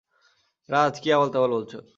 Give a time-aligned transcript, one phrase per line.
[0.69, 1.77] রাজ, কি আবোল-তাবোল বলছো।